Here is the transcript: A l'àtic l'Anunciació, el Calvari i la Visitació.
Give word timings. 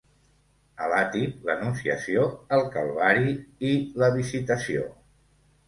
A 0.85 0.87
l'àtic 0.93 1.43
l'Anunciació, 1.49 2.25
el 2.59 2.65
Calvari 2.77 3.37
i 3.73 3.77
la 4.05 4.13
Visitació. 4.19 4.91